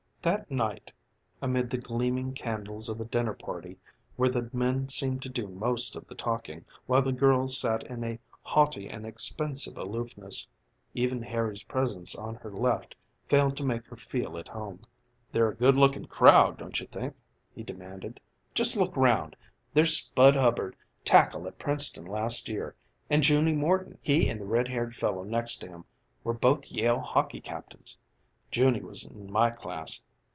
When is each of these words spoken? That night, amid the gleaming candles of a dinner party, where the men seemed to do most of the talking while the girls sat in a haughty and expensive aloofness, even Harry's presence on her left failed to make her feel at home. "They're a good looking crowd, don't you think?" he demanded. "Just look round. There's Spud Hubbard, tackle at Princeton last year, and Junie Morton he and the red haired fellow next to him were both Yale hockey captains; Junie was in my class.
That 0.23 0.51
night, 0.51 0.91
amid 1.41 1.71
the 1.71 1.79
gleaming 1.79 2.35
candles 2.35 2.89
of 2.89 3.01
a 3.01 3.05
dinner 3.05 3.33
party, 3.33 3.79
where 4.17 4.29
the 4.29 4.51
men 4.53 4.87
seemed 4.87 5.23
to 5.23 5.29
do 5.29 5.47
most 5.47 5.95
of 5.95 6.05
the 6.07 6.13
talking 6.13 6.63
while 6.85 7.01
the 7.01 7.11
girls 7.11 7.57
sat 7.59 7.81
in 7.87 8.03
a 8.03 8.19
haughty 8.43 8.87
and 8.87 9.03
expensive 9.07 9.79
aloofness, 9.79 10.47
even 10.93 11.23
Harry's 11.23 11.63
presence 11.63 12.15
on 12.15 12.35
her 12.35 12.51
left 12.51 12.93
failed 13.29 13.57
to 13.57 13.63
make 13.65 13.87
her 13.87 13.95
feel 13.97 14.37
at 14.37 14.47
home. 14.47 14.85
"They're 15.31 15.49
a 15.49 15.55
good 15.55 15.73
looking 15.75 16.05
crowd, 16.05 16.59
don't 16.59 16.79
you 16.79 16.85
think?" 16.85 17.15
he 17.55 17.63
demanded. 17.63 18.19
"Just 18.53 18.77
look 18.77 18.95
round. 18.95 19.35
There's 19.73 19.97
Spud 19.97 20.35
Hubbard, 20.35 20.75
tackle 21.03 21.47
at 21.47 21.57
Princeton 21.57 22.05
last 22.05 22.47
year, 22.47 22.75
and 23.09 23.27
Junie 23.27 23.55
Morton 23.55 23.97
he 24.03 24.29
and 24.29 24.39
the 24.39 24.45
red 24.45 24.67
haired 24.67 24.93
fellow 24.93 25.23
next 25.23 25.55
to 25.61 25.67
him 25.67 25.85
were 26.23 26.31
both 26.31 26.67
Yale 26.69 26.99
hockey 26.99 27.41
captains; 27.41 27.97
Junie 28.55 28.81
was 28.83 29.03
in 29.03 29.31
my 29.31 29.49
class. 29.49 30.05